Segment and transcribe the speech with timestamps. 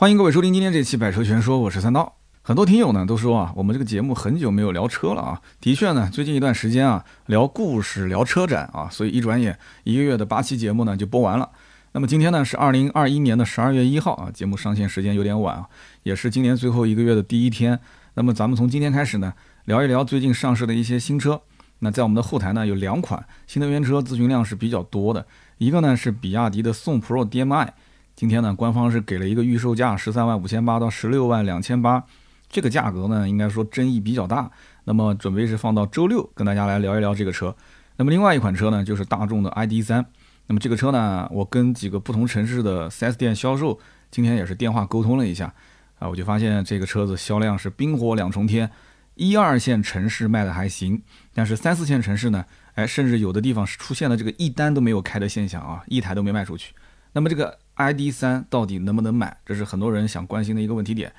[0.00, 2.16] 欢迎各位收听今天这期《百车全说》，我是三刀。
[2.40, 5.42] 很多听友呢都说啊，我们这个节目很久没有聊车了啊。
[5.60, 11.50] 的确呢，最近一段时间啊，聊故事、聊车展啊，所以一转眼一个月的八期节目呢就播完了。
[11.92, 15.68] 那么今天呢是二零二一年的十二月一号啊，节目上线时间有点晚啊，
[16.04, 17.78] 也是今年最后一个月的第一天。
[18.14, 19.34] 那么咱们从今天开始呢，
[19.66, 21.42] 聊一聊最近上市的一些新车。
[21.80, 25.26] 那在我们的后台呢，有两款新能源车咨询量是比较多的，
[25.58, 27.74] 一个呢是比亚迪的宋 Pro DM-i，
[28.20, 32.04] 今天呢官方是给了一个预售价十三万五千八到十六万两千八，
[32.50, 34.50] 这个价格呢应该说争议比较大，
[34.84, 37.56] 那么准备是放到周六跟大家来聊一聊这个车。
[37.96, 40.04] 那么另外一款车呢就是大众的 ID.3，
[40.48, 43.80] 那么这个车呢我跟几个不同城市的 4S 店销售
[44.10, 45.54] 今天也是电话沟通了一下，
[45.98, 48.70] 啊我就发现这个车子销量是冰火两重天。
[49.14, 51.02] 一二线城市卖的还行，
[51.32, 52.44] 但是三四线城市呢，
[52.74, 56.74] 哎，甚至有的地方是出现了这个一单都没有开的现象啊，一台都没卖出去。
[57.12, 61.10] 那么这个 ID.3 到底能不能买，这是很多人想关心的一个问题点。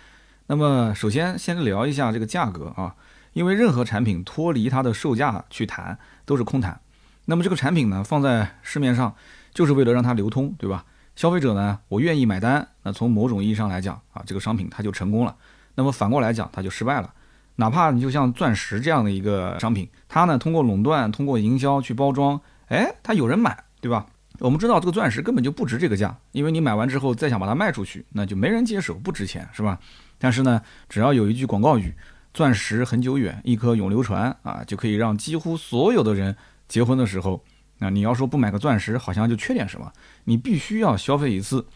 [0.46, 2.96] 那么首先先聊一下这个价格啊，
[3.34, 6.80] 因为任何产品脱离它的售价去谈都是空谈。
[7.26, 9.16] 那么这个产品呢，放在市面上
[9.54, 10.86] 就是为了让它流通，对吧？
[11.16, 15.36] 消费者呢，我愿意买单，那从某种意义上来讲啊，这个商品它就成功了。
[15.76, 17.14] 那么反过来讲，它就失败了。
[17.56, 24.06] 哪怕你就像钻石这样的一个商品，它呢通过垄断、通过营销去包装，哎，它有人买，对吧？
[24.42, 29.78] 我们知道这个钻石根本就不值这个价，因为你买完之后再想把它卖出去，那就没人接手，不值钱，是吧？
[30.18, 31.94] 但是呢，只要有一句广告语
[32.34, 36.36] “钻石恒久远，一颗永流传”啊，就可以让几乎所有的人
[36.68, 37.44] 结婚的时候，
[37.78, 39.92] 那你要说不买个钻石，好像就缺点什么，
[40.24, 41.68] 你必须要消费一次。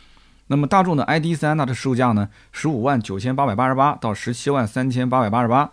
[0.48, 5.70] 那么大众的 ID.3，它的售价呢，十五万九千八百八十八到十七万三千八百八十八，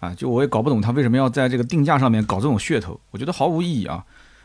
[0.00, 4.04] 啊，就我也搞不懂它为什么要在这个定价上面搞这种噱头，我觉得毫无意义啊。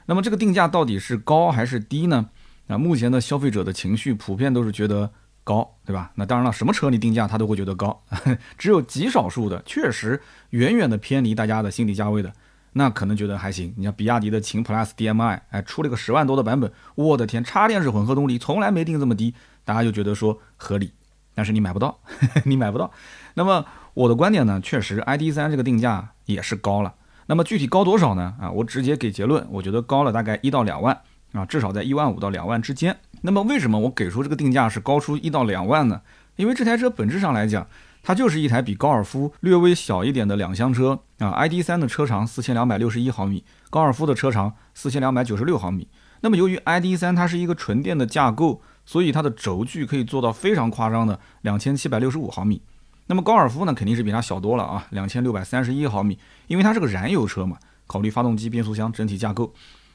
[0.10, 2.32] 那么这个定价到底是高还是低呢？
[2.68, 5.12] 啊，目前的消费者的情绪普遍都是觉得
[5.44, 6.12] 高，对吧？
[6.16, 8.04] 那当然了，什么车你定价他都会觉得高，
[8.58, 12.34] 只有极少数的确实远远的偏离大家的心理价位的。
[12.74, 20.92] 那可能觉得还行，你像比亚迪的秦 PLUS DM-i，哎，出了个十万多的版本，我的天，插电式混合动力从来没定这么低，大家就觉得说合理，
[21.36, 22.00] 但是你买不到，
[22.46, 22.92] 你买不到。
[23.36, 23.64] 那么
[23.94, 26.96] 我的观点呢，确实 ID.3 这个定价也是高了。
[27.30, 28.34] 那么具体高多少呢？
[28.42, 31.00] 啊，我直接给结论，我觉得高了大概一到两万
[31.34, 32.98] 啊，至少在一万五到两万之间。
[33.22, 36.02] 那么为什么我给出这个定价是高出一到两万呢？
[36.38, 37.68] 因为这台车本质上来讲。
[38.02, 45.86] 它就是一台比高尔夫略微小一点的两厢车啊，ID.3 的车长四千两百六十一毫米，高尔夫的车长四千两百九十六毫米。
[46.22, 52.62] 那么由于 ID.3 它是一个纯电的架构，所以它的轴距可以做到非常夸张的两千七百六十五毫米。
[53.12, 59.52] 那么高尔夫呢，肯定是比它小多了啊，两千六百三十一毫米，因为它是个燃油车嘛，考虑发动机、变速箱整体架构。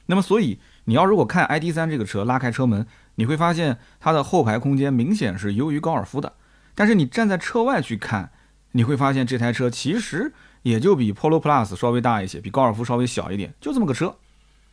[0.07, 6.33] 那么所以你要如果看 ID.3 这个车拉开车门，你会发现它的后排空间明显是优于高尔夫的。
[6.75, 8.33] 但是你站在车外去看，
[8.73, 10.33] 你会发现这台车其实
[10.63, 14.17] 也就比 Polo Plus 稍微大一些，比高尔夫稍微小一点，就这么个车。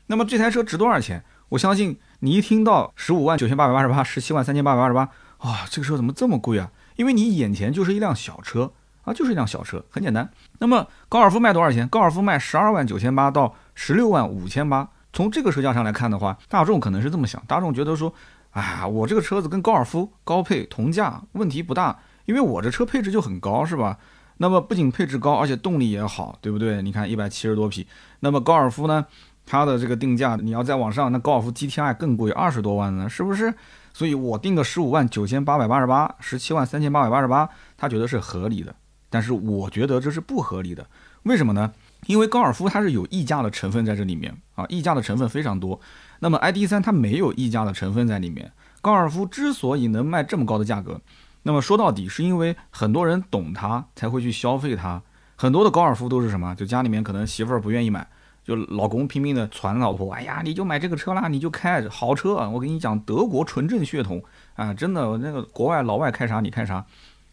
[0.07, 1.23] 那么这台车值多少钱？
[1.49, 5.03] 我相信你一听到十五万九千八百八十八，十七万三千八百八十八，
[5.37, 6.71] 啊，这个车怎么这么贵啊？
[7.01, 8.71] 因为你眼前就是一辆小车
[9.05, 10.29] 啊，就是一辆小车，很简单。
[10.59, 11.87] 那么高尔夫卖多少钱？
[11.87, 14.87] 高尔夫卖十二万九千八到十六万五千八。
[15.11, 18.13] 从这个车价上来看的话，大众可能是这么想，大众觉得说。
[18.51, 23.97] 啊，我这个车子跟高尔夫高配同价，问题不大，因为我这车配置就很高，是吧？
[24.37, 26.81] 那么不仅配置高，而且动力也好，对不对？
[26.83, 27.87] 你看一百七十多匹，
[28.19, 29.05] 那么高尔夫呢，
[29.45, 33.51] 它的这个定价，你要再往上，那高尔夫 GTI 更贵，二十多万呢，是不是？
[33.93, 38.75] 所以我定个十五万九千八百八十八，十七万三千八百八十八，他觉得是合理的，
[39.09, 40.87] 但是我觉得这是不合理的，
[41.23, 41.73] 为什么呢？
[42.07, 45.79] 因为高尔夫它是有溢价的成分在这里面啊，溢价的成分非常多。
[46.19, 48.51] 那么 ID.3 它没有溢价的成分在里面。
[48.81, 50.99] 高尔夫之所以能卖这么高的价格，
[51.43, 55.03] 那么说到底是因为很多人懂它才会去消费它。
[55.35, 56.55] 很多的高尔夫都是什么？
[56.55, 58.07] 就家里面可能媳妇儿不愿意买，
[58.43, 62.35] 就老公拼命的传老婆，哎呀，你就买这个车啦，你就开好车。
[62.49, 64.23] 我跟你讲，德国纯正血统
[64.55, 66.85] 啊，真的，那个国外老外开啥你开啥，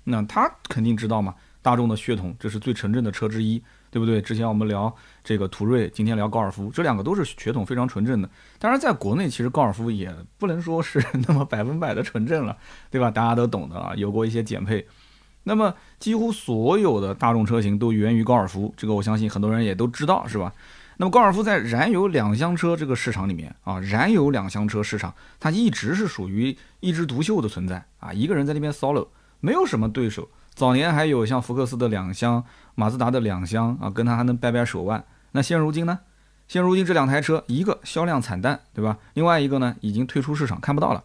[0.04, 1.34] 那他肯定知道嘛。
[1.60, 3.62] 大众的血统，这是最纯正的车之一。
[3.90, 4.20] 对不对？
[4.20, 4.94] 之前我们聊
[5.24, 8.28] 这个途锐，今天聊高尔夫，这两个都是血统非常纯正的。
[8.58, 12.54] 当然，在国内其实高尔夫也不能说是那么百分百的纯正了，
[12.90, 13.10] 对吧？
[13.10, 14.86] 大家都懂的啊，有过一些减配。
[15.44, 20.52] 那么，几乎所有的大众车型都源于高尔夫，这个我相信很多人也都知道，是吧？
[20.98, 29.08] 那么，高尔夫在燃油两厢车这个市场里面啊，燃油两厢车市场它一直是属于一枝独秀的存在啊，一个人在那边 solo，
[29.40, 30.28] 没有什么对手。
[30.54, 32.44] 早年还有像福克斯的两厢。
[32.74, 35.04] 马自达的两厢啊，跟它还能掰掰手腕。
[35.32, 35.98] 那现如今呢？
[36.46, 38.98] 现如今这两台车，一个销量惨淡，对吧？
[39.14, 41.02] 另外一个呢，已经退出市场，看不到了。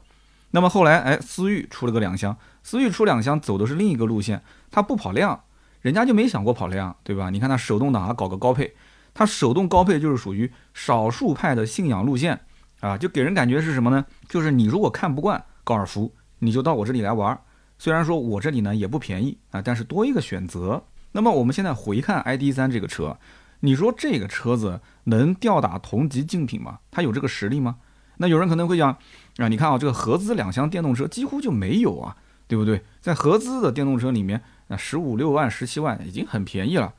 [0.51, 5.42] 那么后来，哎，思域出了个两厢，思域出两厢走的是另一个路线，它不跑量，
[5.81, 7.31] 人家就没想过跑量，对吧？
[7.31, 8.75] 你看它手动挡还搞个高配，
[9.13, 12.39] 它手动高配就是属于少数派的信仰路线
[12.80, 14.06] 啊，就给人感觉是什么呢？
[14.27, 17.39] 就是你如果看不惯高尔夫，你就到我这里来玩。
[17.77, 20.83] 虽然说我这里呢也不便宜啊，但是多一个选择。
[21.12, 23.18] 那么我们现在回看 ID.3 这个车，
[23.60, 26.80] 你说这个车子能吊打同级竞品吗？
[26.89, 27.77] 它有这个实力吗？
[28.18, 28.98] 那有人可能会讲
[29.38, 32.15] 啊，你看啊，这个合资两厢电动车几乎就没有啊，
[32.48, 32.81] 对不对？
[33.00, 36.94] 在合资的电动车里面，那十五六万、十七万已经很便宜了。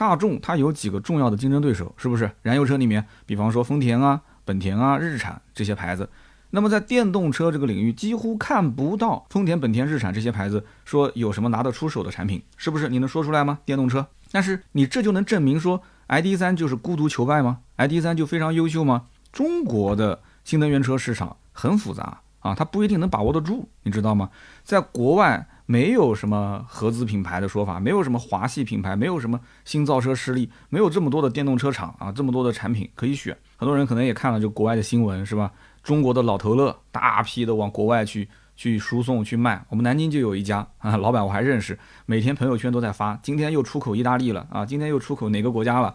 [0.00, 2.30] 大众它有几个重要的竞争对手，是不是？
[2.40, 6.08] 燃油车里面，比方说丰田啊、本田啊、日产这些牌子。
[6.52, 12.88] 那么在电动车这个领域，几乎看不到丰田、本田、日产这些牌子说有什么拿得出手的产品，是不是？
[12.88, 13.58] 你能说出来吗？
[13.66, 14.06] 电动车？
[14.32, 19.02] 但是你这就能证明说 ID.3 就是孤独求败吗？ID.3 就非常优秀吗？
[19.30, 24.30] 中国的新能源车市场很复杂啊，它不一定能把握得住，你知道吗？
[24.64, 33.38] 在国外没有什么合资品牌的说法，没有什么华系品牌，没有什么新造车势力，没有这么多的电动车厂啊，这么多的产品可以选。
[33.56, 35.52] 很多人可能也看了就国外的新闻，是吧？
[35.80, 45.94] 中国的老头乐大批的往国外去 去输送去卖，我们南京就有一家啊，老板我还认识，每天朋友圈都在发，今天又出口意大利了啊，今天又出口哪个国家了，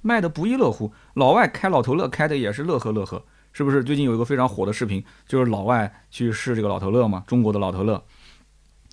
[0.00, 0.90] 卖的不亦乐乎。
[1.12, 3.84] 老外开老头乐开的也是乐呵乐呵，是不是？
[3.84, 8.02] 最近有一个非常火的视频，就是老外去试这个老头乐嘛，中国的老头乐。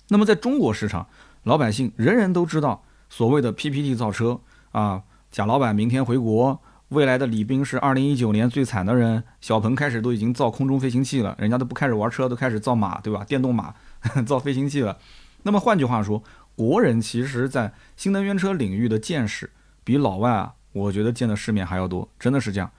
[0.08, 1.06] 那么在中国市场，
[1.44, 4.40] 老百姓人人都知道所谓的 PPT 造车
[4.72, 6.60] 啊，贾老板明天回国。
[6.88, 13.22] 未来的李斌是二零一九年最惨的人，小鹏开始都已经造空中飞行器了，人家都不开始玩车，都开始造马，对吧？
[13.24, 13.74] 电动马
[14.26, 14.96] 造飞行器了。
[15.42, 16.22] 那么换句话说，
[16.56, 19.50] 国人其实在新能源车领域的见识
[19.84, 22.70] 比老外啊，我觉得见的世面还要多，真的是这样。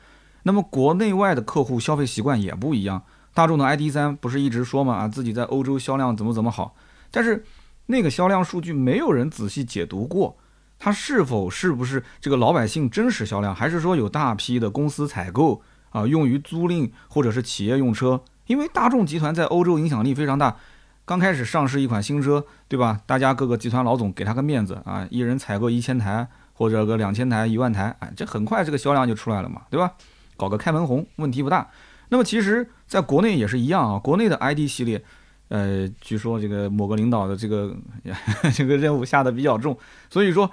[0.41, 3.03] 那么国内外的客户消费习惯也不一样。
[3.35, 6.73] 大众的 ID.3 不是一直说嘛啊，自己在欧洲销量怎么怎么好，
[7.11, 7.43] 但是
[7.87, 10.37] 那个销量数据没有人仔细解读过。
[10.81, 18.23] 它是否是不是这个老百姓真实销量，还是说有大批的公司采购啊，用于租赁或者是企业用车？
[18.47, 20.55] 因为大众集团在欧洲影响力非常大，
[21.03, 23.01] 刚开始上市一款新车，对吧？
[23.05, 29.91] 大家各个集团老总给他个面子啊，一人采购一千台或者个两千台、一万台，哎，这很快这个销量就出来了嘛，对吧？
[30.37, 31.69] 搞个开门红问题不大。
[32.07, 35.03] 那么其实在国内也是一样啊，国内的 ID 系列，
[35.49, 37.75] 呃，据说这个某个领导的这个
[38.55, 39.77] 这个任务下的比较重，
[40.09, 40.49] 所以说。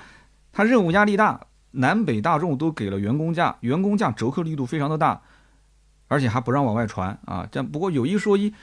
[0.53, 1.39] 他任务压力大，
[1.73, 5.21] 南北大众都给了员工价，员工价折扣力度非常的大，
[6.09, 7.47] 而且还不让往外传啊。
[7.53, 8.55] 这不过有一说一，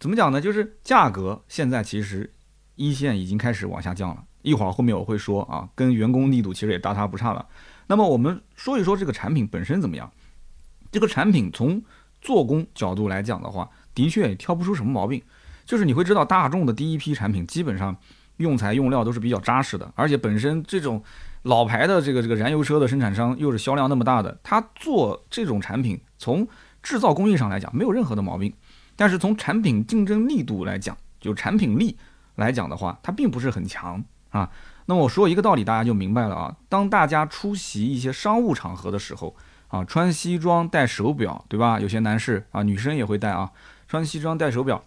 [0.00, 0.40] 怎么讲呢？
[0.40, 2.32] 就是价格现在其实
[2.76, 4.24] 一线已经开始往下降了。
[4.40, 7.46] 一会儿后面我会说啊，跟员工力度其实也大差不差了。
[7.86, 10.10] 那么我们说一说这个产品本身怎么样？
[10.90, 11.82] 这个产品从
[12.22, 15.22] 做工角度来讲的话，的确也挑不出什么毛病。
[15.72, 17.96] 就是你会知道，大众的第一批产品基本上
[18.36, 21.02] 用材用料都是比较扎实的，而且本身这种。
[21.44, 26.46] 老牌的这个这个燃油车的生产商又是销量那么大的，他做这种产品，从
[26.84, 28.52] 制造工艺上来讲没有任何的毛病，
[28.94, 31.98] 但是从产品竞争力度来讲，就产品力
[32.36, 34.48] 来讲的话，它并不是很强啊。
[34.86, 36.54] 那么我说一个道理，大家就明白了啊。
[36.68, 39.34] 当大家出席一些商务场合的时候
[39.66, 41.80] 啊，穿西装戴手表，对吧？
[41.80, 43.50] 有些男士啊，女生也会戴啊，
[43.88, 44.84] 穿西装戴手表，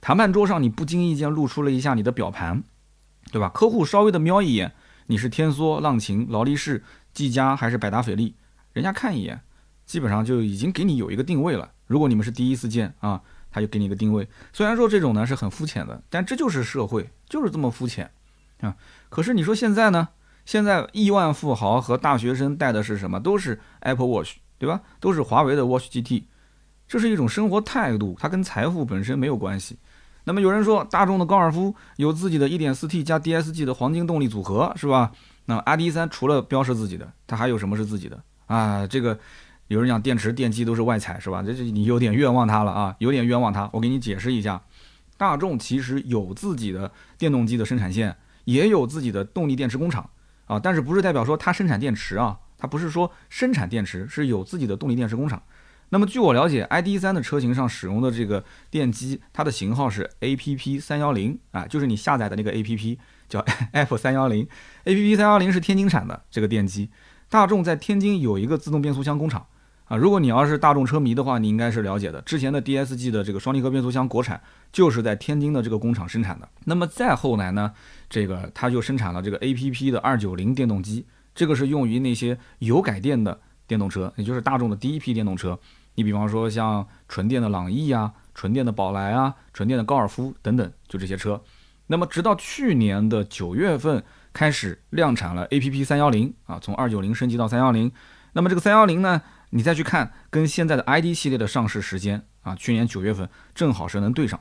[0.00, 2.62] 谈判桌上你不经意间露出了一下你的表盘，
[3.32, 3.48] 对吧？
[3.48, 4.72] 客户稍微的瞄一眼。
[5.10, 8.34] 你是天梭、浪琴、劳力士、技嘉还是百达翡丽？
[8.74, 9.40] 人家看一眼，
[9.86, 11.70] 基本上就已经给你有一个定位了。
[11.86, 14.28] 如果你们是第一次见啊，他就给你一个定位。
[14.52, 18.10] 虽然说这种呢是很肤浅的，但这就是社会，就是这么肤浅
[18.60, 18.76] 啊。
[19.08, 20.08] 可是你说现在呢？
[20.44, 23.18] 现在亿万富豪和大学生戴的是什么？
[23.18, 24.82] 都是 Apple Watch，对吧？
[25.00, 26.24] 都是华为的 Watch GT，
[26.86, 29.78] 这是一种生活态度，它跟财富本身没有关系。
[30.28, 35.10] 那么有人说，大众的高尔夫有自己的一点四 T 加 DSG 的黄金动力组合，是吧？
[35.46, 38.86] 那 ID.3 除了标示自己的，它还有什么是自己的啊？
[38.86, 39.18] 这个
[39.68, 41.42] 有人讲电池电机都是外采，是吧？
[41.42, 43.70] 这这你有点冤枉它了啊，有点冤枉它。
[43.72, 44.60] 我给你解释一下，
[45.16, 50.10] 大众其实有自己的电动机的生产线，也有自己的动力电池工厂
[50.44, 52.38] 啊，但是不是代表说它生产电池啊？
[52.58, 55.42] 它不是说生产电池，是有自己的动力电池工厂。
[55.90, 64.46] 那么据我了解，ID.3 的车型上使用的这个电机，它的型号是 APP 三幺零啊，就是你下载的那个 APP 叫 F 三幺零
[64.84, 66.90] ，APP 三幺零是天津产的这个电机。
[67.30, 69.46] 大众在天津有一个自动变速箱工厂
[69.84, 72.20] 啊，如果你要是大众车迷的话，你应该是了解的。
[72.22, 74.40] 之前的 DSG 的这个双离合变速箱国产
[74.70, 76.48] 就是在天津的这个工厂生产的。
[76.64, 77.72] 那么再后来呢，
[78.10, 85.58] 这个它就生产了这个 APP 的二九零电动机，这个是用于那些油改电的电动车，也就是大众的第一批电动车。
[85.98, 91.42] 你比方说像纯电的朗逸啊、纯电的宝来啊，纯电的高尔夫等等，就这些车。
[91.88, 97.90] 那么直到去年的九月份开始量产了 A P P 三幺零啊，从二九零升级到三幺零。
[98.34, 104.40] 那么这个三幺零呢，你再去看跟现在的 I D 系列的上市时间啊，去年九月份正好是能对上。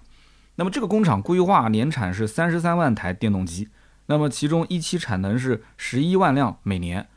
[0.58, 3.68] 那么这个工厂规划年产是三十三万台电动机，
[4.06, 7.08] 那么其中一期产能是十一万辆每年。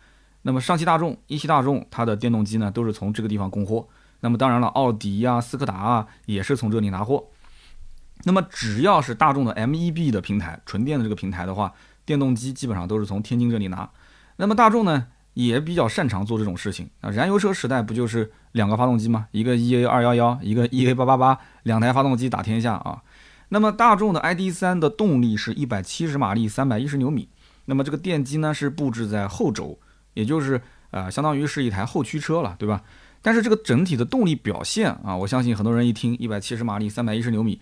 [0.41, 3.87] 那么上汽大众、一汽大众它的电动机呢，都是从这个地方供货。
[4.21, 7.27] 那么当然了，奥迪啊、斯柯达啊，也是从这里拿货。
[8.25, 11.73] 那么只要是大众的 MEB 的平台，纯电的这个平台的话，
[12.05, 13.89] 电动机基本上都是从天津这里拿。
[14.37, 17.11] 那么大众呢，也比较擅长做这种事情啊。
[17.11, 19.27] 燃油车时代不就是两个发动机吗？
[19.31, 23.03] 一个 EA 二幺幺，一个 EA 八八八，两台发动机打天下啊。
[23.49, 27.29] 那么大众的 ID.3 的动力是一百七十马力，三百一十牛米。
[27.65, 29.79] 那么这个电机呢是布置在后轴，
[30.15, 30.61] 也就是
[30.91, 32.83] 呃相当于是一台后驱车了，对吧？
[33.23, 37.61] 但是这个整体的动力表现啊，我相信很多人一听一百七十马力，三百一十牛米，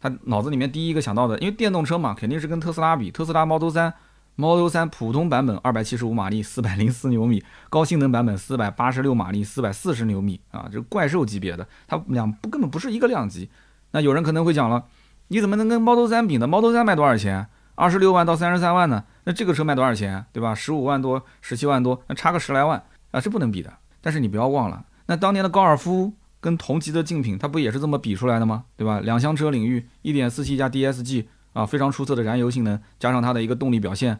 [0.00, 3.10] 他脑子里面第一个想到的，因为电动车嘛，肯定是跟特斯拉比。
[3.10, 13.50] 特斯拉 Model 3，Model 3普通版本二百七十五马力，四百零四牛米，高性能版本四百八十六马力，四百四十牛米啊，这怪兽级别的，它两不根本不是一个量级。
[13.90, 14.84] 那有人可能会讲了。
[15.28, 17.46] 你怎么能跟 Model 3比呢？Model 3卖多少钱？
[17.76, 19.04] 二十六万到三十三万呢？
[19.24, 20.24] 那这个车卖多少钱？
[20.32, 20.54] 对吧？
[20.54, 23.72] 十五万多，十七万多，那差个十来万啊，是不能比的。
[24.02, 28.64] 但是你不要忘了，那当年的高尔夫跟同级的竞品，它不也是这么比出来的吗？
[28.76, 29.00] 对吧？
[29.00, 34.18] 两厢车领域，一点四 T 加 DSG 啊，非常出色的燃油性能，加上它的一个动力表现，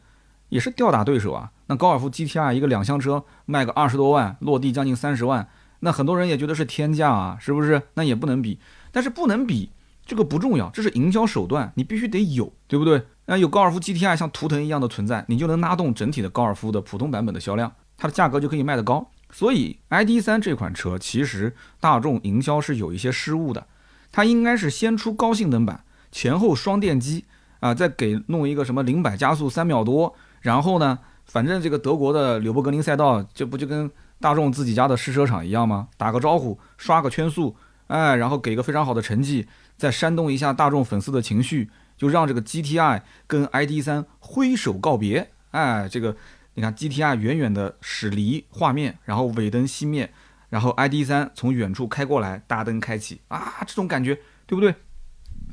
[0.49, 1.51] 也是吊打对手啊。
[1.67, 5.49] 那高尔夫 GTI 一个两厢车卖个二十多万，落地将近三十万，
[5.81, 7.83] 那很多人也觉得是天价啊，是不是？
[7.95, 8.59] 那也不能比，
[8.93, 9.71] 但是不能比。
[10.07, 13.03] 这个不重要，这是营销手段，你必须得有，对不对？
[13.25, 19.11] 那有高尔夫 GTI 像图腾一样的存在，你就能拉动整体的高尔夫的普通版本的销量，它的价格就可以卖得高。
[19.35, 23.67] 所以 ID.3 这款车其实大众营销是有一些失误的，
[24.13, 27.25] 它应该是先出高性能版，前后双电机
[27.59, 35.89] 啊，再给弄一个什么零百加速三秒多，然后呢，反正这个德国的柳伯格林赛道，这不就跟大众自己家的试车场一样吗？
[35.97, 37.57] 打个招呼，刷个圈速，
[37.89, 39.49] 哎，然后给个非常好的成绩。
[39.77, 45.33] 再煽动一下大众粉丝的情绪，就让这个 GTI 跟 ID.3 挥手告别。
[45.51, 46.17] 哎，这个
[46.55, 50.11] 你看 GTI 远远的驶离画面，然后尾灯熄灭，
[50.49, 54.15] 然后 ID.3 从远处开过来，大灯开启啊，这种感觉
[54.47, 54.75] 对不对？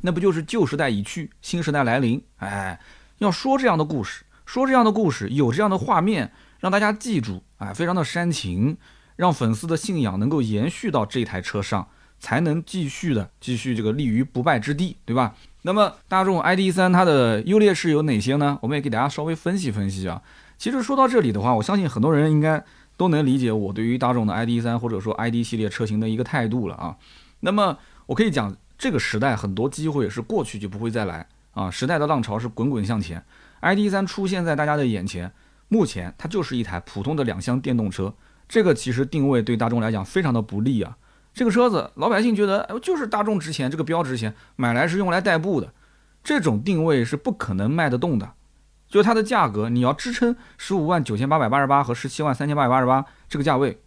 [0.01, 2.23] 那不就是旧时代已去，新时代来临？
[2.37, 2.79] 哎，
[3.17, 8.77] 要说这样的故事，说这样的故事，有这样的画面，让大家记住，哎，非常的煽情，
[9.15, 11.87] 让粉丝的信仰能够延续到这台车上。
[12.23, 15.35] 才能继续的继续这个立于不败之地，对吧？
[15.63, 18.59] 那么大众 ID.3 它的优劣势有哪些呢？
[18.61, 20.21] 我们也给大家稍微分析分析啊。
[20.61, 22.63] 其实说到这里的话，我相信很多人应该
[22.95, 26.95] 都能理解我对于大众的 ID.3 或者说 ID 系列车型的一个态度了啊。
[27.39, 27.75] 那么
[28.05, 31.25] 我可以讲，这个时代很多机会是过去就不会再来
[31.55, 31.71] 啊。
[31.71, 33.25] 时代的浪潮是滚滚向前
[33.61, 35.31] ，ID.3 出现在大家的眼前，
[35.67, 38.13] 目前它就是一台普通的两厢电动车，
[38.47, 40.95] 这个其实定位对大众来讲非常的不利啊。
[41.33, 45.73] 这个车子，老百姓觉得，哎，就是大众值钱，这个标值钱，买来是用来代步的，
[46.23, 48.33] 这种定位是不可能卖得动的。
[48.91, 53.79] 就它的价格，你要支撑十五万九千八百八十八和十七万三千八百八十八这个价位，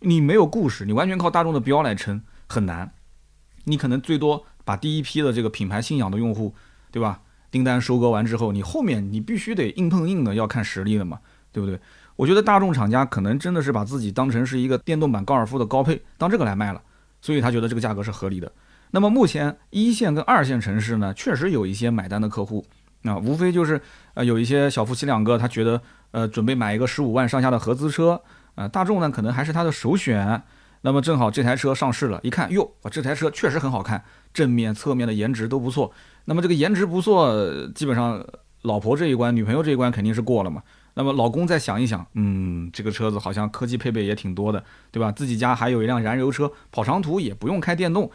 [0.00, 2.92] 你没有故事，你完全靠大众的标来撑，很难。
[3.64, 6.52] 你可能最多把第一批的这个品牌信仰的用户，
[6.90, 7.20] 对吧？
[7.52, 11.20] 订单收割完之后，你后面你必须得硬碰硬的，要看实力的嘛，
[11.52, 11.78] 对不对？
[12.16, 16.82] 我觉得大众厂家可能真的是把自己当成是一个电动版高尔夫的高配，当这个来卖了，
[17.20, 18.50] 所以他觉得这个价格是合理的。
[18.90, 22.66] 那么目前一线跟二线城市呢，确实有一些买单的客户，
[23.02, 23.80] 那无非就是
[24.14, 25.80] 呃有一些小夫妻两个，他觉得
[26.10, 28.20] 呃准备买一个十五万上下的合资车，
[28.54, 30.42] 呃大众呢可能还是他的首选。
[30.82, 34.02] 那么正好这台车上市了，一看哟，这台车确实很好看，
[34.32, 35.92] 正面侧面的颜值都不错。
[36.24, 37.34] 那么这个颜值不错，
[37.74, 38.24] 基本上
[38.62, 40.62] 老婆这一关，女朋友这一关肯定是过了嘛。
[40.94, 45.12] 那么老公再想一想，嗯，这个车子好像科技配备也挺多的，对吧？
[45.12, 48.10] 自己家还有一辆燃油车，跑长途也不用开电动，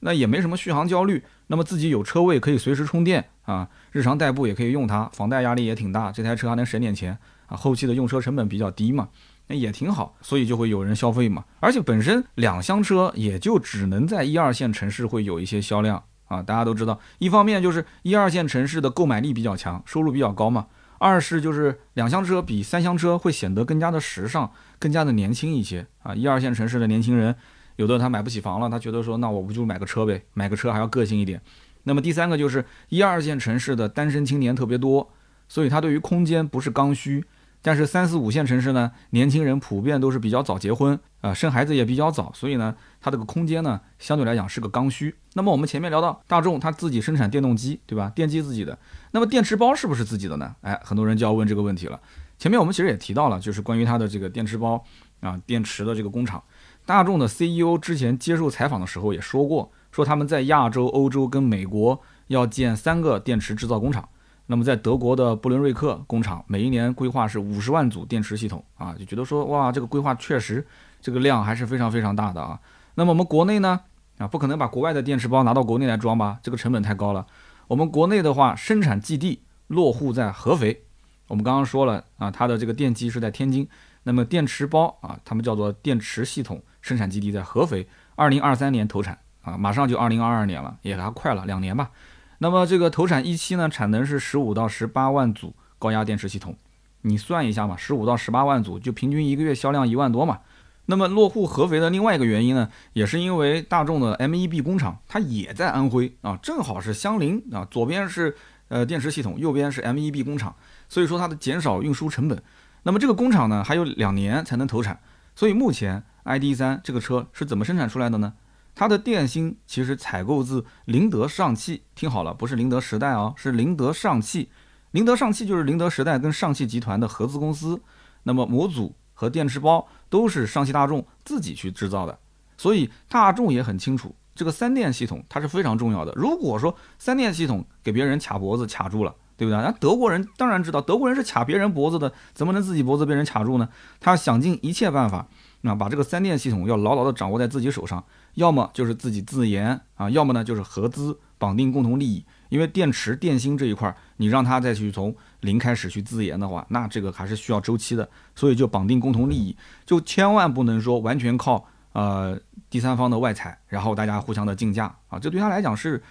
[0.00, 1.24] 那也没什么续航焦虑。
[1.50, 9.08] 那么自己有车位可以随时充电啊，日常代步也可以用它，房贷压力也挺大，这台车还能省点钱啊，后期的用车成本比较低嘛，
[9.48, 11.44] 那也挺好，所以就会有人消费嘛。
[11.58, 20.68] 而且本身两厢车也就只能在一二线城市会有一些销量啊，大家都知道，一方面就是一二线城市的购买力比较强，收入比较高嘛。
[20.98, 26.14] 二是就是两厢车比三厢车会显得更加的时尚，更加的年轻一些啊！
[26.14, 27.34] 一二线城市的年轻人，
[27.80, 30.22] 有的他买不起房了，他觉得说，那我不就买个车呗？
[30.34, 31.40] 买个车还要个性一点。
[31.84, 35.10] 那么第三个就是一二线城市的单身青年特别多，
[35.48, 37.24] 所以他对于空间不是刚需，
[37.62, 45.14] 但是三四五线城市呢，年轻人普遍都是比较早结婚啊，生孩子也比较早，所以呢，它这个空间呢，相对来讲是个刚需。
[45.32, 48.12] 那么我们前面聊到大众，它自己生产电动机，对吧？
[48.14, 48.78] 电机自己的，
[49.12, 50.54] 那么电池包是不是自己的呢？
[50.60, 51.98] 哎，很多人就要问这个问题了。
[52.38, 54.82] 前面我们其实也提到了，就是关于它的这个电池包
[55.20, 56.42] 啊，电池的这个工厂，
[56.84, 64.08] 大众的 CEO 之前接受采访的时候也说过，说他们在亚洲、欧洲跟美国要建三个电池制造工厂。
[64.46, 70.66] 那么在德国的布伦瑞克工厂，每一年规划是五十万组电池系统啊，就觉得说哇，这个规划确实
[71.00, 72.58] 这个量还是非常非常大的啊。
[72.96, 73.80] 那么我们国内呢
[74.18, 77.24] 啊，不可能把国外的电池包拿到国内来装吧，这个成本太高了。
[77.68, 80.82] 我们国内的话，生产基地落户在合肥。
[81.28, 83.68] 我们刚刚说了啊，它的这个电机是在天津，
[84.02, 91.90] 那么电池包啊，他们叫做电池系统生产基地在合肥，二零二三年投产啊，马上就二零二二年了，也还快了两年吧。
[92.38, 96.56] 那么这个投产一期呢，产能是十五到十八万组高压电池系统，
[97.02, 100.40] 你算一下嘛，十五到十八万组，就平均一个月销量一万多嘛。
[100.86, 108.34] 那么落户合肥的另外一个原因呢，也是因为大众的 MEB 工厂它也在安徽啊，正好是相邻啊，左边是
[108.68, 110.52] 呃电池系统，右边是 MEB 工厂，
[110.88, 112.42] 所以说它的减少运输成本。
[112.82, 114.98] 那么这个工厂呢，还有两年才能投产，
[115.36, 118.34] 所以目前 ID.3 这个车是怎么生产出来的呢？
[118.74, 124.50] 它的电芯其实采购自宁德上汽，听好了，不是宁德时代啊，是宁德上汽。
[124.92, 127.80] 宁德上汽就是宁德时代跟上汽集团的合资公司。
[128.22, 132.18] 那么模组和电池包都是上汽大众自己去制造的，
[132.56, 136.12] 所以大众也很清楚这个三电系统它是非常重要的。
[136.16, 139.60] 如果说三电系统给别人卡脖子卡住了，对不对？
[139.60, 143.68] 那德国人当然知道，德国人是卡别人脖子的，怎么能自己脖子被人卡住呢？
[143.98, 145.26] 他想尽一切办法。
[145.62, 148.02] 那把这个三电系统要牢牢的掌握在自己手上，
[148.34, 152.24] 要么就是自己自研啊，要么呢就是合资绑定共同利益。
[152.48, 158.08] 因为电池电芯这一块儿，你让他再去从零开始去自研的话，那这个还是需要周期的。
[158.34, 162.36] 所以就绑定共同利益，就千万不能说完全靠呃
[162.68, 166.02] 第三方的外采，然后大家互相的竞价啊，这对他来讲是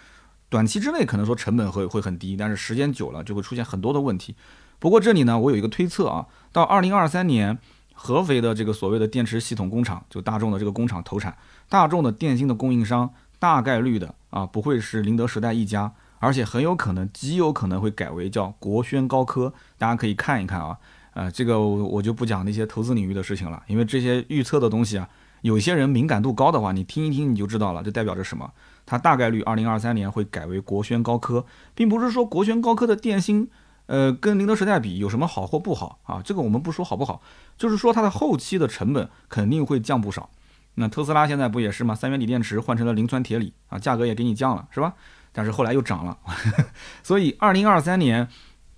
[0.48, 4.36] 短期之内可能说成本会会很低，但是时间久了就会出现很多的问题。
[4.78, 7.58] 不过这里呢，我有一个推测啊，到二零二三年。
[8.02, 11.36] 合肥的这个所谓的电池系统工厂，就大众的这个工厂投产，
[11.68, 13.10] 大众的电芯的供应商
[13.40, 20.78] 大概率的啊不会是宁德时代一家，而且很有可能极有可能会改为叫国轩高科，大家可以看一看啊，
[21.14, 25.10] 呃，这个我就不讲那些投资领域的事情了，因为这些预测的东西啊，
[25.42, 28.50] 有些人敏感度高的话，你听一听你就知道了，这代表着什么？
[28.86, 33.50] 它大概率二零二三年会改为国轩高科，并不是说国轩高科的电芯。
[33.90, 36.22] 呃，跟宁德时代比有什么好或不好啊？
[36.24, 37.24] 这个我们不说好不好，
[37.58, 40.30] 就是说它的后期的成本肯定会降不少。
[40.76, 41.96] 那特斯拉现在不也是吗？
[41.96, 44.94] 三元锂电池换成了磷酸铁锂啊，价格也给你降了，是吧？
[45.32, 46.16] 但是后来又涨了，
[47.02, 48.28] 所以二零二三年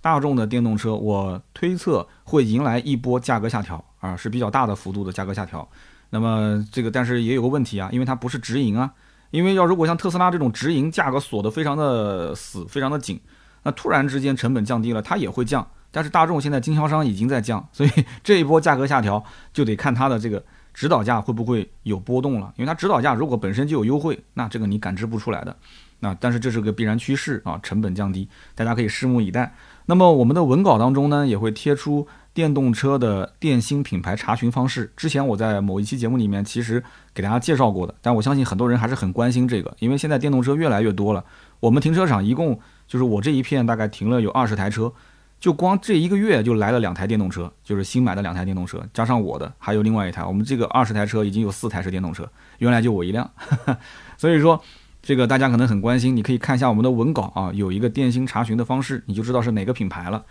[0.00, 5.68] 大众的电动车，我推测会迎来一波价格下调啊，是比较大的幅度的价格下调。
[6.08, 8.94] 那么这个但是也有个问题啊，因为它不是直营啊，
[9.30, 13.20] 因为要如果像特斯拉这种直营，价格锁得非常的死，非常的紧。
[13.62, 15.66] 那突然之间成本降低了，它也会降。
[15.94, 17.90] 但是大众现在经销商已经在降，所以
[18.24, 19.22] 这一波价格下调
[19.52, 22.50] 就得看它的这个指导价会不会有波动了。
[22.56, 25.54] 因为它指导价如果本身就有优惠，那这个你感知不出来的。
[26.00, 29.54] 那但是这是个必然趋势啊，成本降低，大家可以拭目以待。
[29.84, 34.90] 那么我们的文稿当中呢，也会贴出电动车的电芯品牌查询方式。
[34.96, 41.22] 之前我在某一期节目里面其实给大家介绍过的，但我相信很多人还是很关心这个，因为现在电动车越来越多了。
[41.60, 42.58] 我们停车场一共。
[42.92, 44.92] 就是我这一片大概停了有二十台车，
[45.40, 53.30] 就光这一个月就来了两台电动车，就是新买的两台电动车，加上我的还有另外一台，我们这个二十台车已经有四台是电动车，原来就我一辆，
[54.18, 54.62] 所以说
[55.00, 60.22] 这个大家可能很关心，你可以看一下我们的文稿啊，有一个电芯查询的方式，你就知道是哪个品牌了。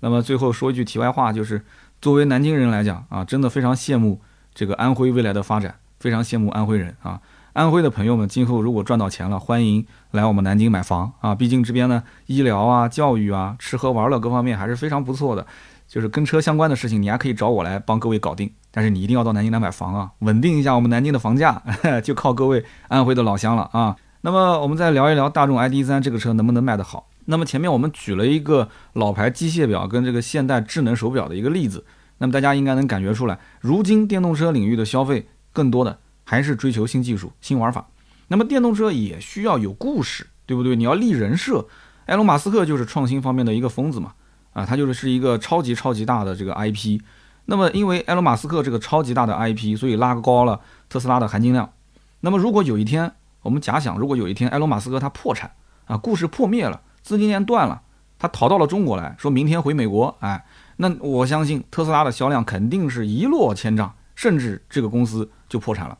[0.00, 1.64] 那么最后说一句题外话，就是
[2.02, 4.20] 作为南京人来讲啊，真的非常羡慕
[4.52, 7.18] 这个安徽未来的发展，非常羡慕安徽人啊。
[7.52, 11.34] 安徽的朋友们，今后如果赚到钱了，欢迎来我们南京买房啊！
[11.34, 15.44] 毕竟这边呢，医疗啊、教育啊、吃喝玩乐各方面还是非常不错的。
[15.88, 18.48] 就是跟车相关的事情，你还可以找我来帮各位搞定。
[18.70, 21.60] 但是你一定要到南京来买房啊，稳定一下我们南京的房价，
[22.04, 23.96] 就靠各位安徽的老乡了啊！
[24.20, 27.08] 那么我们再聊一聊大众 ID.3 这个车能不能卖得好？
[27.24, 31.84] 那么前面我们举了一个老牌机械表跟这个现代智能手表的一个例子，
[32.18, 35.98] 那么大家应该能感觉出来，如今电动车领域的消费更多的。
[36.30, 37.88] 还是追求新技术、新玩法，
[38.28, 40.76] 那么电动车也需要有故事，对不对？
[40.76, 41.66] 你要立人设。
[42.06, 44.12] 埃隆·马斯克就是创新方面的一个疯子嘛，
[44.52, 47.00] 啊，他就是是一个超级超级大的这个 IP。
[47.46, 51.72] 那么因为埃隆·马斯克这个超级大的 IP，所以拉高了特斯拉的含金量。
[52.20, 53.12] 那么如果有一天，
[53.42, 55.50] 我们假想，如果有一天埃隆·马斯克他破产
[55.86, 57.82] 啊，故事破灭了，资金链断了，
[58.20, 60.44] 他逃到了中国来说明天回美国，哎，
[60.76, 65.98] 那我相信特斯拉的销量肯定是一落千丈，甚至这个公司就破产了。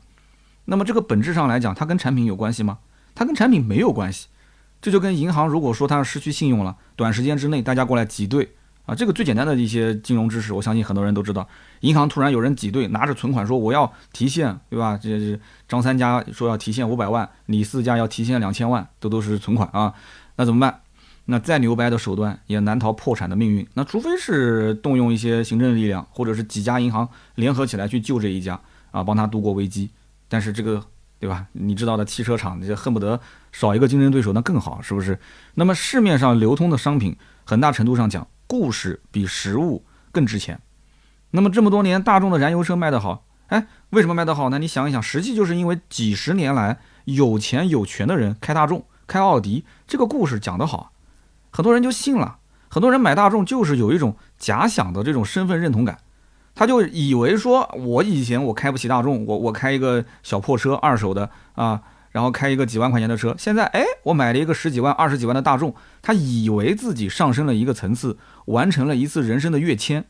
[0.71, 2.77] 那么这个本质上来讲，它跟产品有关系吗？
[3.13, 4.27] 它跟产品没有关系。
[4.81, 8.49] 这就跟银行如果说它失去信用了，短时间之内大家过来挤兑
[8.85, 11.45] 啊，这个最简单的一些金融知识，我相信很多人都知道。
[11.81, 14.97] 银行突然有人挤兑，拿着存款说我要提现，对吧？
[14.97, 19.93] 这这张三家说要提现五百万，李四家要提现两千万，这都是存款啊，
[20.37, 20.79] 那怎么办？
[21.25, 23.67] 那再牛掰的手段也难逃破产的命运。
[23.73, 28.57] 那除非是动用一些行政力量，或者是几家银行联合起来去救这一家
[28.91, 29.89] 啊，帮他度过危机。
[30.31, 30.81] 但是这个。
[31.21, 31.45] 对吧？
[31.51, 35.19] 你知道的，汽车厂就恨不得少一个竞争对手，那更好，是不是？
[35.53, 40.59] 那么市面上流通的商品，很大程度上讲，故事比实物更值钱。
[41.29, 44.57] 那么这么多年，大众的燃油车卖得好，哎，为什么卖得好呢？
[44.57, 50.91] 你想一想，实际就是因为几十年来有钱有权的人开大众、开奥迪，这个故事讲得好，
[51.51, 52.39] 很多人就信了。
[52.67, 55.99] 很多人买大众就是有一种假想的这种身份认同感。
[56.61, 63.33] 他就以为说，我以前我开不起大众，我我开一个小破车，二手的啊，然后开一个几万块钱的车。
[63.35, 70.05] 现在哎，我买了一个十几万、二十几万的大众，他以为自己上升了一个层次，完成了一次人生的跃迁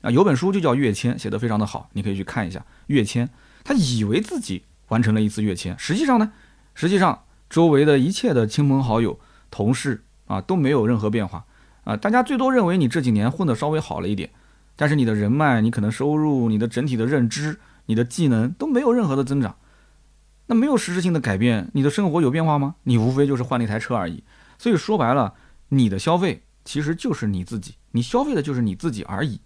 [0.00, 0.10] 啊。
[0.10, 3.28] 有本书就叫《跃迁》，写得非常的好，你可以去看一下《跃迁》。
[3.62, 6.32] 他以为自己完成了一次跃迁，实际上呢，
[6.74, 9.20] 实际上周围的一切的亲朋好友、
[9.52, 11.44] 同事啊都没有任何变化
[11.84, 11.96] 啊。
[11.96, 14.28] 大家最多认为你这几年混得稍微好了一点。
[14.82, 19.54] 但是你的人脉、你可能收入、你的整体的认知、你的技能都没有任何的增长，
[20.46, 22.74] 那没有实质性的改变，你的生活有变化吗？
[22.82, 24.24] 你无非就是换了一台车而已。
[24.58, 25.34] 所以说白了，
[25.68, 29.40] 你的消费其实就是你自己，你消费的就是你自己而已。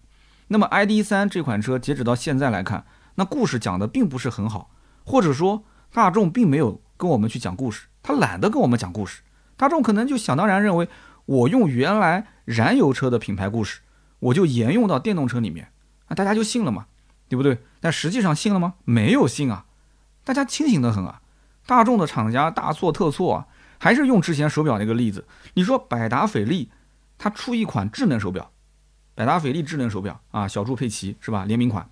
[0.48, 4.70] 那么 ID 三这款车截止到现在来看，那故事讲的并不是很好，
[5.04, 9.20] 或者说大众并没有跟我们去讲故事，他懒得跟我们讲故事，
[9.58, 10.88] 大众可能就想当然认为
[11.26, 13.80] 我用原来燃油车的品牌故事。
[14.26, 15.70] 我就沿用到电动车里面
[16.06, 16.86] 啊，大家就信了嘛，
[17.28, 17.58] 对不对？
[17.80, 18.74] 但实际上信了吗？
[18.84, 19.66] 没有信啊，
[20.24, 21.20] 大家清醒的很啊。
[21.66, 23.46] 大众的厂家大错特错啊，
[23.78, 25.26] 还是用之前手表那个例子。
[25.54, 26.70] 你说百达翡丽，
[27.18, 28.50] 它出一款智能手表，
[29.14, 31.44] 百达翡丽智能手表啊，小猪佩奇是吧？
[31.44, 31.88] 联名款，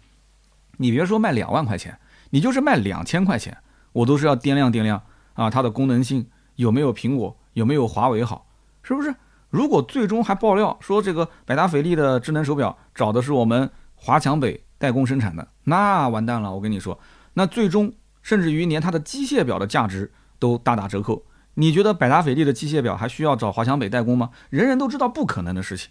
[0.79, 1.99] 你别说卖两万块钱，
[2.31, 3.57] 你就是卖两千块钱，
[3.93, 5.03] 我都是要掂量掂量
[5.35, 8.47] 啊，它的功能性有没有苹果有没有华为好，
[8.83, 9.15] 是不是？
[9.55, 16.53] 如果最终还爆料说这个百达翡丽的智能手表找的是我们华强北代工生产的，那完蛋了！
[16.53, 16.99] 我跟你说，
[17.35, 21.25] 那最终甚至于连它的机械表的价值都大打折扣。
[21.55, 24.31] 你觉得百达翡丽的机械表还需要找华强北代工吗？
[24.51, 25.89] 人人都知道不可能的事情，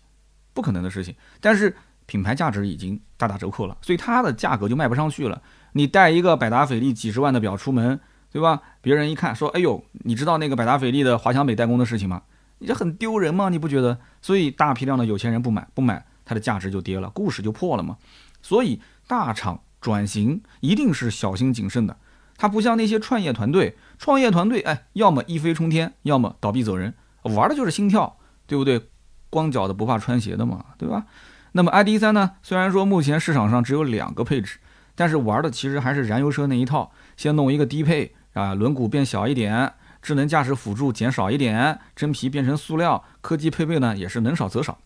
[0.53, 1.15] 不可能的事情。
[1.39, 1.73] 但是
[2.05, 5.41] 品牌价值已经大打折扣了，所以它的价格就卖不上去了。
[5.71, 7.97] 你带一个百达翡丽几十万的表出门，
[8.29, 8.61] 对吧？
[8.81, 12.23] 别人一看说：“哎呦，你知道那个百达翡丽的华强北代工的事情吗？”
[12.63, 13.49] 你这很丢人吗？
[13.49, 13.99] 你不觉得？
[14.21, 17.97] 所以大批量的有钱人不买，不买，它的价值就跌了，故事就破了嘛。
[18.41, 21.97] 所以大厂转型一定是小心谨慎的，
[22.37, 28.81] 它不像那些创业团队，创业团队哎，要么一飞冲天，要么倒闭走人，玩的就是心跳，对不对？
[29.29, 31.05] 光脚的不怕穿鞋的嘛，对吧？
[31.51, 32.31] 那么 ID 三呢？
[32.41, 34.59] 虽然说目前市场上只有两个配置，
[34.95, 39.73] 但是玩的其实还是燃油车那一套，先弄一个低配啊，轮毂变小一点。
[40.03, 44.77] 智能驾驶辅助减少一点，真皮变成塑料，科技配备呢也是能少则少。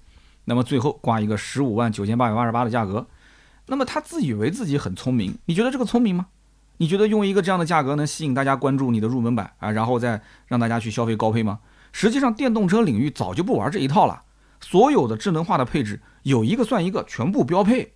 [0.45, 3.07] 那么最后挂一个十五万九千八百八十八的价格，
[3.65, 6.27] 那么他自以为自己很聪明，你觉得这个聪明吗？
[6.77, 11.59] 你觉得用一个这样的价格能吸引大家关注你的入门版啊，然后再让大家去消费高配吗？
[11.91, 14.21] 实际上电动车领域早就不玩这一套了，
[14.61, 17.95] 所有的智能化的配置有一个算一个，全部标配。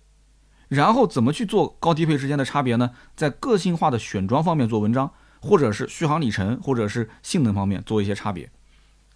[0.66, 2.90] 然后怎么去做高低配之间的差别呢？
[3.14, 5.12] 在个性化的选装方面做文章。
[5.42, 8.48] 或者是续航里程，或者是性能方面做一些差别，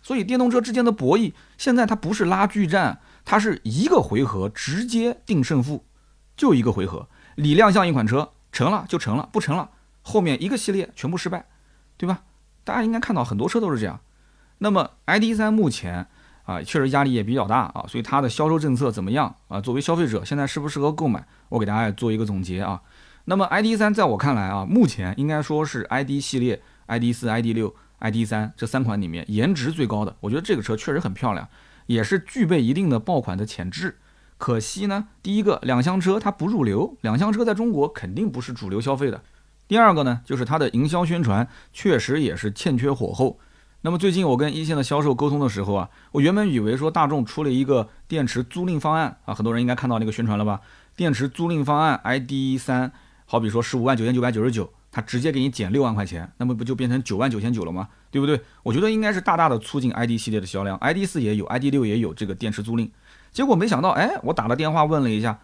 [0.02, 5.84] 所以电动车之间的博弈，现在它不是拉锯战，它是一个回合直接定胜负，
[6.36, 9.70] 就一个回合，你亮相一款车成了就成了，不成了
[10.02, 11.46] 后面一个系列全部失败，
[11.96, 12.22] 对吧？
[12.64, 14.00] 大家应该看到很多车都是这样。
[14.58, 16.08] 那么 ID.3 目前
[16.44, 19.60] 啊，确实压力也比较大啊，所以它的销售政策怎么样啊？
[19.60, 21.24] 作为消费者现在适不适合购买？
[21.50, 22.82] 我给大家做一个总结啊。
[23.28, 30.14] 那么 ID 三在我看来啊，目前应该说是 ID 系列 ID 四、ID 六、ID 三这三款里面颜值最高的。
[30.20, 31.48] 我觉得这个车确实很漂亮，
[31.86, 33.96] 也是具备一定的爆款的潜质。
[34.38, 39.20] 可惜呢，第一个两厢车它不入流，两厢车在中国肯定不是主流消费的。
[39.66, 43.40] 第二个呢，就是它的营销宣传确实也是欠缺火候。
[43.80, 50.60] 那么最近我跟一线的销售沟通的时候啊，我原本以为说大众出了一个电池租赁方案啊，很多人应该看到那个宣传了吧？
[50.94, 52.92] 电池租赁方案 ID 三。
[53.26, 57.88] 好比说十五万九千九百九十九，他直接给你减六万块钱，那么不就变成九万九千九了吗？
[58.10, 58.40] 对不对？
[58.62, 62.88] 我觉得应该是大大的促进 ID 系列的销量，ID 四也有，ID 六也有这个电池租赁。
[63.32, 65.40] 结果没想到，哎，我打了电话问了一下，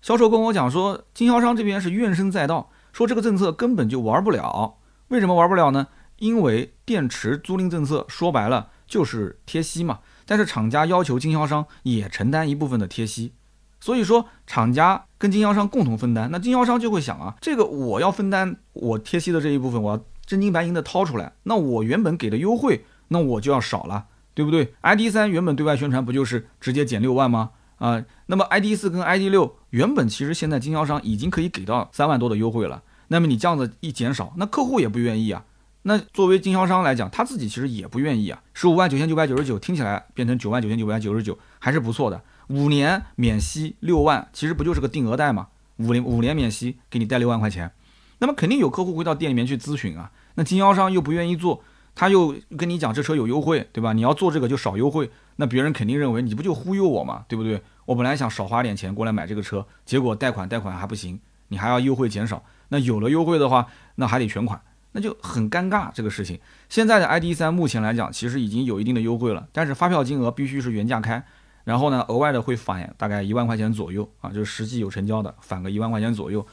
[0.00, 4.78] 销售跟我讲说，经销商这边是怨声载道，说这个政策根本就玩不了。
[5.08, 5.86] 为什么玩不了呢？
[6.18, 10.00] 因为电池租赁政策说白了就是贴息嘛。
[10.24, 13.32] 但是厂家要求经销商也承担一部分的贴息，
[13.80, 27.50] 所以说厂家跟经销商共同分担，那经销商就会想啊，这个我要分担我贴息的这一部分，我要真金白银的掏出来，那我原本给的优惠，那我就要少了，对不对？ID 三原本对外宣传不就是直接减六万吗？
[27.76, 35.44] 啊，那么 ID 四跟 ID 六原本其实现在经销商已经可以给到三万多的优惠了，那么你这样子一减少，那客户也不愿意啊。
[35.82, 38.42] 那作为经销商来讲，他自己其实也不愿意啊。
[38.54, 42.20] 十五万九千九百九十九听起来变成九万九千九百九十九，还是不错的。
[42.48, 45.48] 五年免息六万，其实不就是个定额贷嘛？
[45.78, 47.72] 五年五年免息，给你贷六万块钱。
[48.18, 50.10] 那么肯定有客户会到店里面去咨询啊。
[50.36, 51.62] 那经销商又不愿意做，
[51.94, 53.92] 他又跟你讲这车有优惠，对吧？
[53.92, 57.62] 你要做这个就少优惠，那别人肯定认为你不就忽悠我嘛，对不对？
[57.84, 62.42] 我本来想少花点钱过来买这个车，结果贷款贷款还不行，你还要优惠减少。
[62.68, 64.60] 那有了优惠的话，那还得全款。
[64.92, 66.40] 那就很尴尬，这个事情。
[66.70, 71.22] 现在的 ID 三目前来讲，其实已经有一定的优惠了，但是发票金额必须是原价开，
[71.66, 76.46] 然后呢，额外的会返大概一万块钱左右啊，就是实际有成交的返个一万块钱左右。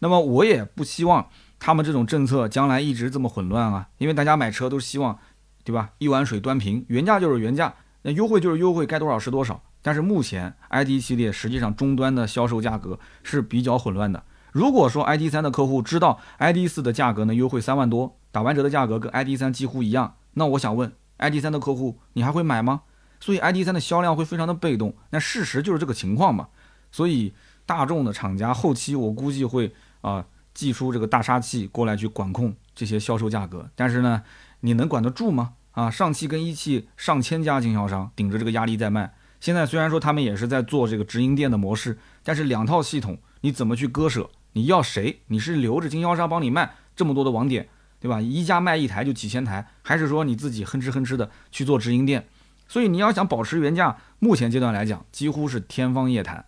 [0.00, 1.26] 那么我也不希望
[1.58, 5.18] 他们这种政策将来一直这么混乱啊，因为大家买车都希望，
[5.64, 5.92] 对吧？
[5.96, 9.62] 一碗水端平，原价就是原价，那优惠就是优惠，该多少是多少。
[9.80, 14.22] 但是目前 ID 系列实际上终端的销售价格是比较混乱的。
[14.52, 22.82] 如果说 ID 三的客户知道 ID 四的价格呢优惠三万多，打完折的价格跟 ID 三几乎一样，那我想问 ID 三的客户，你还会买吗？
[23.20, 24.94] 所以 ID 三的销量会非常的被动。
[25.10, 26.48] 那事实就是这个情况嘛。
[26.90, 27.32] 所以
[27.66, 33.70] 大众的厂家后期我估计会啊祭出这个大杀器过来去管控这些销售价格。
[33.74, 34.22] 但是呢，
[34.60, 35.54] 你能管得住吗？
[35.72, 39.14] 啊，上汽跟一汽上千家经销商顶着这个压力在卖。
[39.38, 44.30] 现在虽然说他们也是在做这个直营店的模式，但是两套系统你怎么去割舍？
[44.54, 45.20] 你要谁？
[45.26, 47.68] 你是留着经销商帮你卖这么多的网点，
[48.00, 48.20] 对吧？
[48.20, 52.26] 一家卖一台就几千台，还是说你自己哼哧哼哧的去做直营店？
[52.68, 56.44] 所以你要想保持原价，目前阶段来讲几乎是天方夜谭。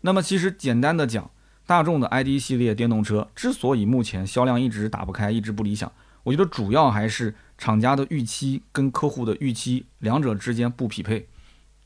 [0.00, 1.30] 那么其实简单的讲，
[1.66, 5.90] 大众的 ID 系列电动车之所以目前销量一直打不开，一直不理想，
[6.22, 11.28] 我觉得主要还是厂家的预期跟客户的预期两者之间不匹配。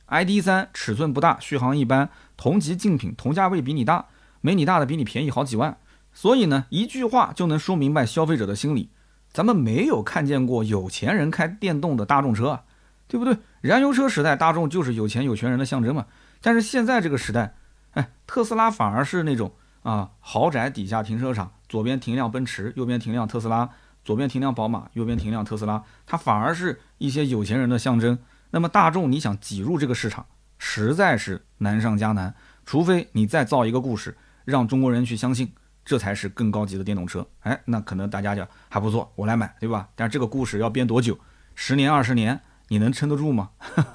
[0.07, 4.07] ID 三尺寸不大，续航一般，同级竞品同价位比你大。
[4.41, 5.77] 没你大的比你便宜好几万，
[6.13, 8.89] 所以呢，一句话就能说明白消费者的心理。
[9.33, 12.63] 咱们没有看见过有钱人开电动的大众车啊，
[13.09, 13.37] 对不对？
[13.61, 16.07] 燃油车时代，大众就是有钱有权人的象征嘛。
[16.41, 17.55] 但是现在这个时代，
[17.93, 23.69] 哎，特斯拉反而是那种啊，豪宅底下停车场，左边停辆奔驰，右边停辆特斯拉，
[24.05, 28.19] 左边停辆宝马，右边停辆特斯拉，它反而是一些有钱人的象征。
[28.51, 30.27] 那么大众，你想挤入这个市场，
[30.59, 34.17] 实在是难上加难，除非你再造一个故事。
[34.45, 35.53] 让中国人去相信，
[35.85, 37.27] 这才是更高级的电动车。
[37.41, 39.87] 哎，那可能大家就还不错，我来买，对吧？
[39.95, 41.19] 但是这个故事要编多久？
[41.55, 43.51] 十年、二十年，你能撑得住吗？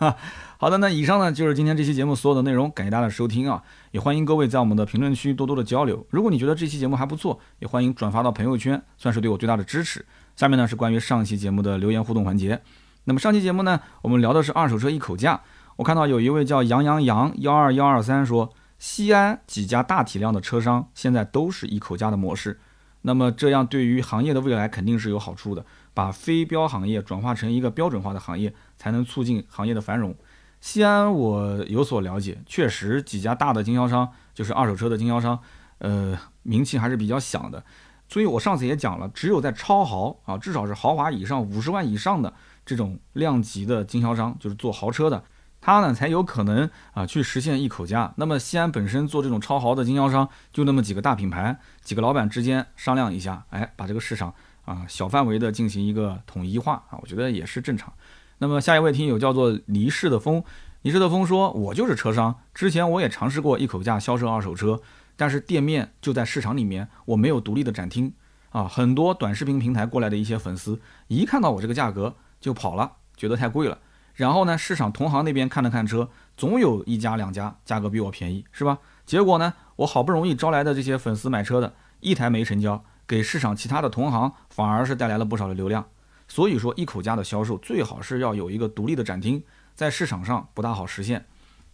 [0.57, 3.61] 好的，那以上呢就是今天这期节目所有的内容，感谢大家的收听啊！
[3.91, 6.05] 也欢迎各位在我们的评论区多多的交流。
[6.09, 10.05] 如果你觉得这期节目还不错，也欢迎转发到朋友圈，算是对我最大的支持。
[10.35, 12.61] 下面呢是关于上期节目的留言互动环节。
[13.03, 15.41] 那么上期节目呢，我们聊的是二手车一口价。
[15.75, 18.53] 我看到有一位叫杨洋洋幺二幺二三说。
[18.79, 22.59] 西安几家大体量的车商现在都是一口价的模式，
[23.03, 30.15] 那么这样对于行业的未来肯定是有好处的，把非标行业转化成一个标准化的行业，才能促进行业的繁荣。
[30.59, 35.37] 西安我有所了解，确实几家大的经销商，就是二手车的经销商，
[35.79, 37.63] 呃，名气还是比较响的。
[38.07, 42.33] 所以我上次也讲了，只有在超豪啊，至少是豪华以上五十万以上的
[42.65, 45.21] 这种量级的经销商，就是做豪车的。
[45.65, 48.13] 他呢才有可能啊去实现一口价。
[48.17, 54.33] 那么西安本身做这种超豪的经销商，就那么几个大品牌，几个老板之间商量一下，哎，把这个市场
[54.65, 57.93] 啊小范围的进行一个统一化啊，我觉得也是正常。
[58.39, 60.43] 那么下一位听友叫做离世的风，
[60.81, 64.81] 离世的风说，我就是车商，之前我也尝试过一口价销售二手车，
[65.15, 68.11] 但是店面就在市场里面，我没有独立的展厅
[68.49, 73.77] 啊，很多短视频平台过来的一些粉丝，一看到我这个价格就跑了，觉得太贵了。
[74.13, 78.79] 然后呢，市场同行那边看了看车，总有一家两家价格比我便宜，是吧？
[79.05, 85.85] 结果呢，我好不容易招来的这些粉丝买车的一台没成交，给市场其他的同行反而是带来了不少的流量。
[86.27, 89.43] 所以说，一口价的销售最好是要有一个独立的展厅，
[89.75, 91.25] 在市场上不大好实现。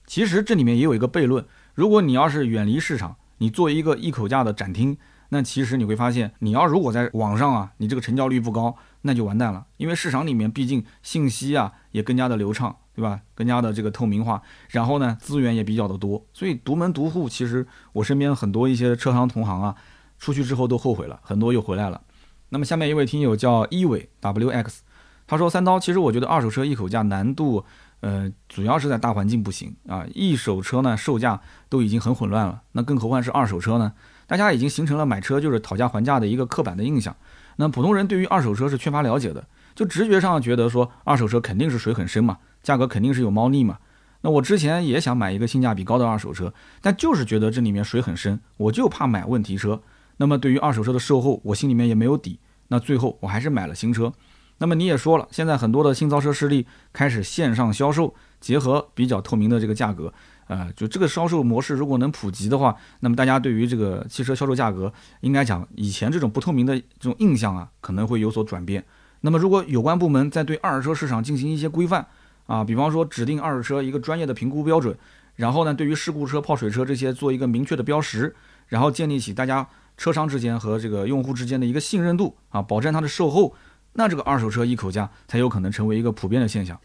[0.08, 4.98] 其实这里面也有一个悖论，如果你要是远离市场，你做一个一口价的展厅，
[5.30, 13.22] 那其实你会发现，你要如果在网上啊，你这个成交率不高，那就完蛋了，因为市场里面毕竟信息啊也更加的流畅，对吧？
[13.34, 19.76] 更加的这个透明化，然后呢资源也比较的多，所以独门独户，其实我身边很多一些车行同行啊，
[20.18, 22.02] 出去之后都后悔了，很多又回来了。
[22.50, 24.80] 那么下面一位听友叫一伟 WX，
[25.28, 27.64] 他说三刀，其实我觉得二手车一口价难度。
[28.02, 33.92] 呃，主要是在大环境不行啊，一手车呢售价都已经很混乱了，那更何况是二手车呢？
[34.26, 37.14] 大家已经形成了买车就是讨价还价的一个刻板的印象。
[37.62, 39.46] 那普通人对于二手车是缺乏了解的，
[39.76, 43.80] 就直觉上觉得说二手车肯定是水很深嘛，价格肯定是有猫腻嘛。
[44.22, 49.82] 那我之前也想买一个性价比高的二手车，但就是觉得这里面水很深，我就怕买问题车。
[50.16, 52.40] 那么对于二手车的售后，我心里面也没有底。
[52.70, 54.14] 那最后我还是买了新车。
[54.60, 60.14] 那么你也说了，现在很多的新造车势力开始线上销售，结合比较透明的这个价格，
[60.50, 68.84] 呃，就这个销售模式如果能普及的话，那么大家对于这个汽车销售价格，应该讲以前这种不透明的这种印象啊，可能会有所转变。
[69.22, 72.08] 那么如果有关部门在对二手车市场进行一些规范
[72.48, 74.98] 啊，比方说指定二手车一个专业的评估标准，
[75.36, 78.36] 然后呢，对于事故车、泡水车这些做一个明确的标识，
[78.70, 83.54] 然后建立起大家车商之间和这个用户之间的一个信任度啊，保证它的售后。
[83.94, 86.80] 那这个二手车一口价才有可能成为一个普遍的现象，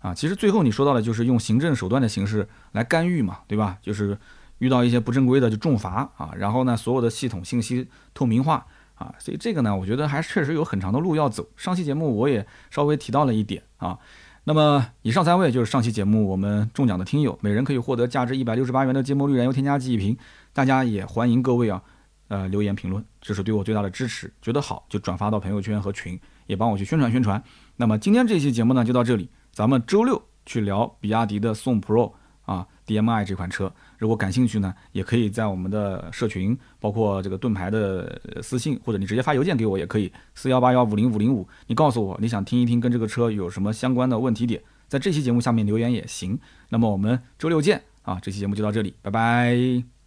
[0.00, 3.78] 啊，其实最后你说到的就是用行政手段的形式来干预嘛，对吧？
[3.82, 4.18] 就是
[4.58, 11.46] 遇到一些不正规的就重罚啊，然后呢，所有的系统信息透明化啊，所以这个呢，我觉得还确实有很长的路要走。
[11.56, 13.98] 上期节目我也稍微提到了一点啊，
[14.44, 20.16] 那么以上三位就是上期节目我们中奖的听友，每人可以获得价值一百六十八元的芥末绿燃油添加剂一瓶，
[20.52, 21.82] 大家也欢迎各位啊，
[22.28, 26.18] 呃，留言评论，这是对我最大的支持，觉得好就转发到朋友圈和群。
[26.46, 27.40] 也帮我去宣传宣传。
[27.76, 29.30] 那么今天这期节目呢，就到这里。
[29.52, 33.72] 咱们周六去聊比亚迪的宋 Pro 啊，DM-i 这款车。
[33.98, 41.46] 如果感兴趣呢，也可以在我们的社群，包括这个盾牌的私信，或者你直接发邮件给我也可以，四幺八幺五零五零五。
[41.66, 46.38] 你告诉我你想听一听跟这个车有什么相关的问题点，在这期节目下面留言也行。
[46.68, 48.18] 那么我们周六见啊！
[48.20, 49.99] 这期节目就到这里，拜拜。